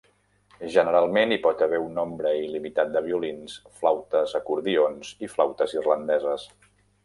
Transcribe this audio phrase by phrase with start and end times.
[0.75, 6.53] Generalment hi pot haver un nombre il·limitat de violins, flautes, acordions i flautes irlandeses.